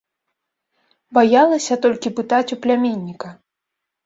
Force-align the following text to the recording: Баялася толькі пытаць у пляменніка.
Баялася 1.17 1.77
толькі 1.83 2.13
пытаць 2.21 2.49
у 2.57 2.59
пляменніка. 2.65 3.29